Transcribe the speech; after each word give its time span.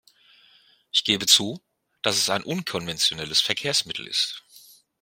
Ich 0.91 1.03
gebe 1.03 1.27
zu, 1.27 1.61
dass 2.01 2.17
es 2.17 2.31
ein 2.31 2.41
unkonventionelles 2.41 3.39
Verkehrsmittel 3.39 4.07
ist. 4.07 4.43